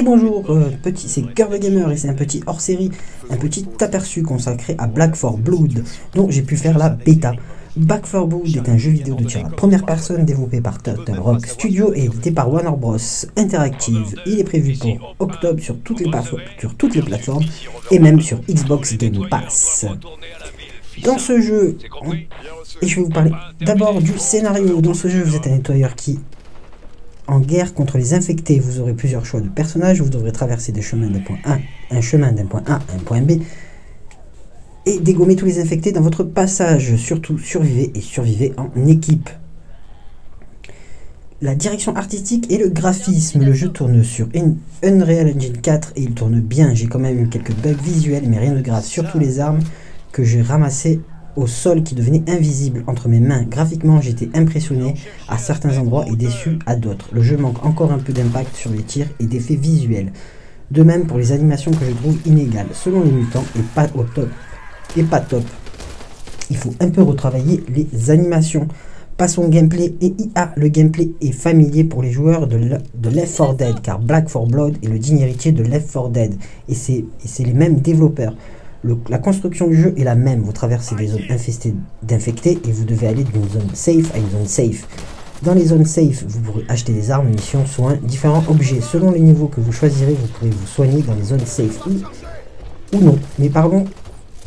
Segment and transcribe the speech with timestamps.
[0.00, 2.90] Et bonjour, euh, petit, c'est Cœur de Gamer et c'est un petit hors-série,
[3.28, 5.84] un petit aperçu consacré à Black for Blood,
[6.14, 7.34] dont j'ai pu faire la bêta.
[7.76, 11.18] Back for Blood est un jeu vidéo de tir à première personne développé par Turtle
[11.18, 12.96] Rock Studio et édité par Warner Bros.
[13.36, 14.14] Interactive.
[14.24, 16.10] Il est prévu pour octobre sur toutes les,
[16.58, 17.44] sur toutes les plateformes
[17.90, 19.84] et même sur Xbox Game Pass.
[21.04, 21.76] Dans ce jeu,
[22.80, 24.80] et je vais vous parler d'abord du scénario.
[24.80, 26.18] Dans ce jeu, vous êtes un nettoyeur qui
[27.30, 30.02] en guerre contre les infectés, vous aurez plusieurs choix de personnages.
[30.02, 31.58] Vous devrez traverser des chemins d'un point A,
[31.90, 33.40] un chemin d'un point A à un point B,
[34.86, 36.96] et dégommer tous les infectés dans votre passage.
[36.96, 39.30] Surtout, survivez et survivez en équipe.
[41.40, 43.42] La direction artistique et le graphisme.
[43.42, 44.28] Le jeu tourne sur
[44.82, 46.74] Unreal Engine 4 et il tourne bien.
[46.74, 48.84] J'ai quand même eu quelques bugs visuels, mais rien de grave.
[48.84, 49.60] Surtout les armes
[50.12, 51.00] que j'ai ramassées
[51.36, 53.44] au sol qui devenait invisible entre mes mains.
[53.44, 54.94] Graphiquement, j'étais impressionné
[55.28, 57.08] à certains endroits et déçu à d'autres.
[57.12, 60.12] Le jeu manque encore un peu d'impact sur les tirs et d'effets visuels.
[60.70, 64.04] De même pour les animations que je trouve inégales, selon les mutants, et pas au
[64.04, 64.28] top.
[64.96, 65.44] Et pas top.
[66.48, 68.68] Il faut un peu retravailler les animations.
[69.16, 70.52] Passons au gameplay et IA.
[70.56, 74.76] Le gameplay est familier pour les joueurs de, Left 4 Dead, car Black 4 Blood
[74.82, 76.34] est le digne héritier de Left 4 Dead,
[76.68, 77.04] et c'est
[77.44, 78.34] les mêmes développeurs
[78.84, 80.40] la construction du jeu est la même.
[80.40, 84.30] Vous traversez des zones infestées d'infectés et vous devez aller d'une zone safe à une
[84.30, 84.86] zone safe.
[85.42, 88.80] Dans les zones safe, vous pourrez acheter des armes, munitions, soins, différents objets.
[88.80, 92.98] Selon les niveaux que vous choisirez, vous pourrez vous soigner dans les zones safe ou,
[92.98, 93.18] non.
[93.38, 93.86] Mais parlons,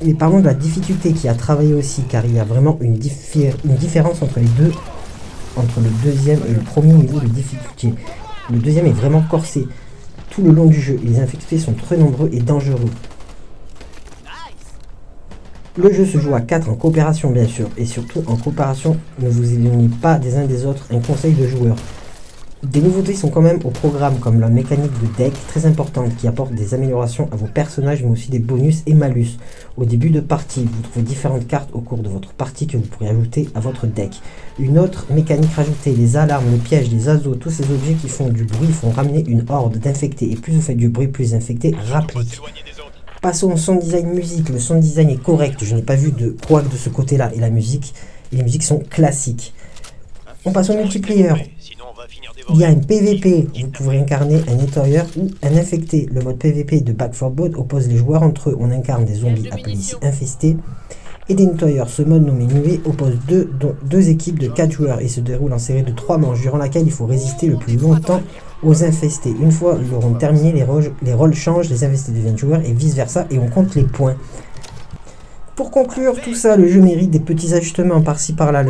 [0.02, 3.00] de la difficulté qui a travaillé aussi, car il y a vraiment une,
[3.66, 4.72] une différence entre les deux,
[5.58, 7.94] entre le deuxième et le premier niveau de difficulté.
[8.52, 9.67] Le deuxième est vraiment corsé
[10.30, 11.00] tout le long du jeu.
[11.04, 12.89] Les infectés sont très nombreux et dangereux.
[15.75, 19.27] Le jeu se joue à 4 en coopération bien sûr, et surtout en coopération, ne
[19.27, 21.75] vous éloignez pas des uns des autres, un conseil de joueur.
[22.61, 26.27] Des nouveautés sont quand même au programme comme la mécanique de deck très importante qui
[26.27, 29.39] apporte des améliorations à vos personnages mais aussi des bonus et malus.
[29.75, 32.83] Au début de partie, vous trouvez différentes cartes au cours de votre partie que vous
[32.83, 34.21] pourrez ajouter à votre deck.
[34.59, 38.30] Une autre mécanique rajoutée, les alarmes, les pièges, les azos, tous ces objets qui font
[38.30, 41.75] du bruit font ramener une horde d'infectés et plus vous faites du bruit, plus infectés
[41.92, 42.39] rappliquent.
[43.23, 44.50] Passons au son design musique.
[44.50, 45.64] Le son design est correct.
[45.64, 47.32] Je n'ai pas vu de quoi de ce côté-là.
[47.34, 47.94] Et la musique,
[48.34, 49.54] les musiques sont classiques.
[50.44, 51.30] On passe au multiplayer.
[52.50, 53.48] Il y a un PVP.
[53.61, 56.10] Vous pouvez incarner un nettoyeur ou un infecté.
[56.11, 58.58] Le mode PVP de Back 4 Blood oppose les joueurs entre eux.
[58.60, 60.58] On incarne des zombies appelés ici infestés
[61.30, 61.88] et des nettoyeurs.
[61.88, 63.50] Ce mode nommé Nuée oppose deux,
[63.86, 66.84] deux équipes de 4 joueurs et se déroule en série de 3 manches durant laquelle
[66.86, 68.22] il faut résister le plus longtemps
[68.63, 69.33] aux infestés.
[69.39, 70.65] Une fois ils auront terminé, les,
[71.03, 74.15] les rôles changent, les infestés deviennent joueurs et vice versa et on compte les points.
[75.55, 78.63] Pour conclure tout ça, le jeu mérite des petits ajustements par-ci par-là,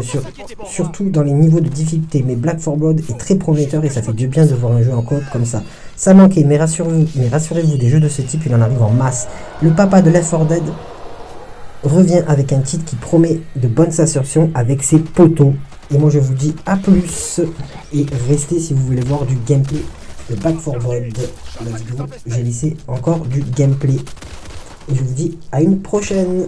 [0.66, 2.26] surtout dans les niveaux de difficulté.
[2.28, 4.84] Mais Black 4 Blood est très prometteur et ça fait du bien de voir un
[4.84, 5.64] jeu en coop comme ça.
[5.96, 8.90] Ça manquait, mais rassurez-vous, mais rassurez-vous, des jeux de ce type, il en arrive en
[8.90, 9.30] masse.
[9.62, 10.64] Le papa de Left 4 Dead
[11.84, 15.54] revient avec un titre qui promet de bonnes assertions avec ses poteaux.
[15.94, 17.40] Et moi je vous dis à plus
[17.94, 19.84] et restez si vous voulez voir du gameplay
[20.30, 21.18] de Back 4 Blood.
[22.26, 23.98] J'ai laissé encore du gameplay.
[24.90, 26.48] Et je vous dis à une prochaine.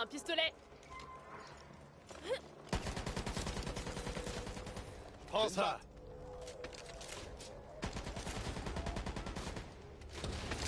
[0.00, 0.52] Un pistolet.
[5.26, 5.80] Prends ça.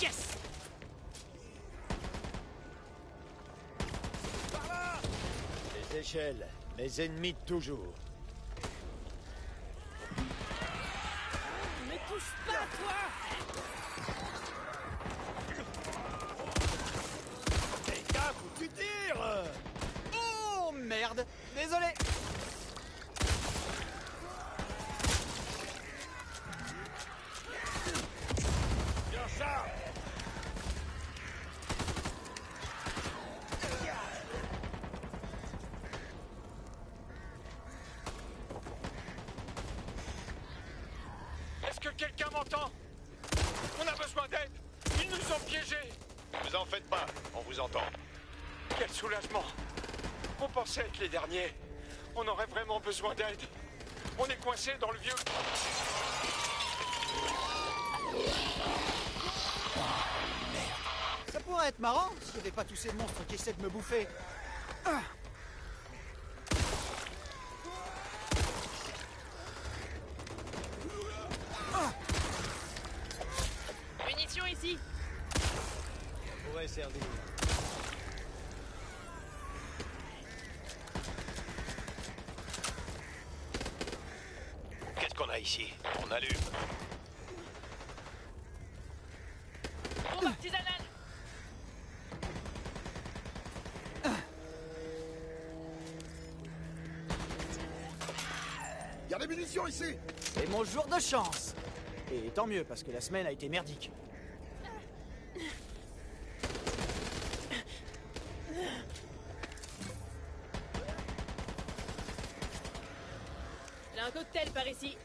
[0.01, 0.35] Yes.
[4.51, 4.99] Par là
[5.91, 6.47] Les échelles,
[6.77, 7.93] mes ennemis de toujours.
[11.87, 12.95] Ne touche pas, toi
[21.61, 21.85] Désolé.
[29.11, 29.65] Bien ça
[41.67, 42.71] Est-ce que quelqu'un m'entend?
[43.79, 44.49] On a besoin d'aide.
[44.99, 45.75] Ils nous ont piégés.
[46.43, 47.05] Vous en faites pas,
[47.35, 47.83] on vous entend.
[48.79, 49.43] Quel soulagement
[50.43, 51.53] On pensait être les derniers.
[52.15, 53.39] On aurait vraiment besoin d'aide.
[54.17, 55.13] On est coincé dans le vieux.
[61.31, 63.69] Ça pourrait être marrant s'il n'y avait pas tous ces monstres qui essaient de me
[63.69, 64.07] bouffer.
[64.85, 65.01] Ah.
[74.07, 74.79] Munitions ici
[76.43, 77.30] pourrait servir.
[85.41, 86.29] Ici On allume.
[90.13, 90.65] Bombe artisanale
[99.09, 101.55] Y a des munitions ici C'est mon jour de chance
[102.13, 103.91] Et tant mieux, parce que la semaine a été merdique.
[114.07, 114.97] Un cocktail par ici.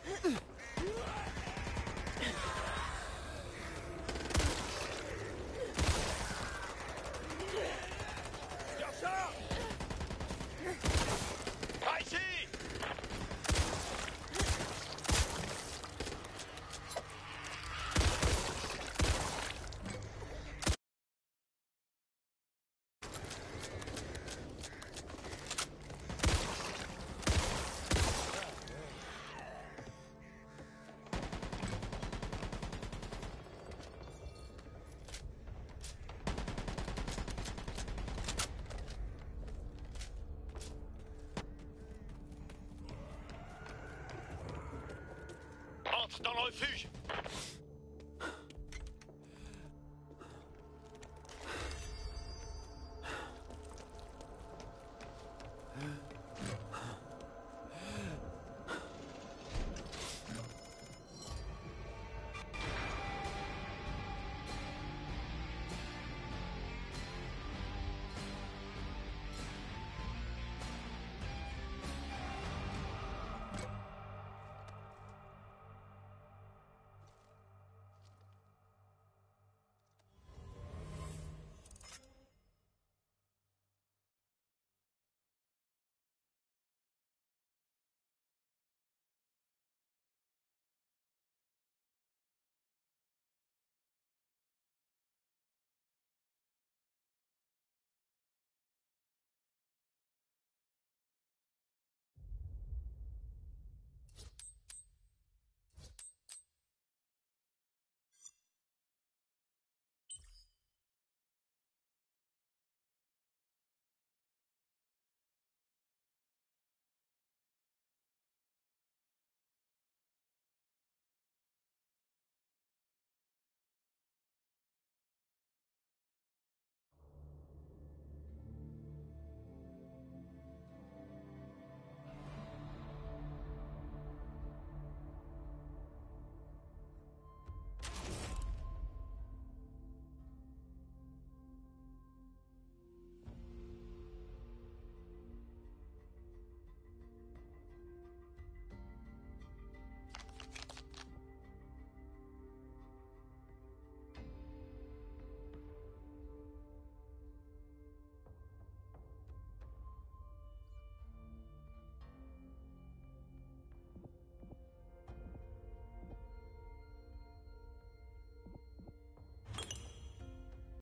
[46.56, 46.95] Entre dans le refuge